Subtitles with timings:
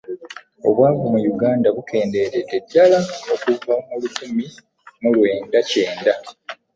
[0.67, 2.99] Obwavu mu Uganda bukendeeredde ddala
[3.33, 4.45] okuva mu lukumi
[5.01, 6.13] mu lwenda kyenda.